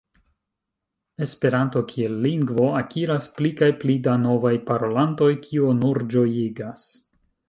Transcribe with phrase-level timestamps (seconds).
[1.25, 6.87] Esperanto kiel lingvo akiras pli kaj pli da novaj parolantoj, kio nur ĝojigas.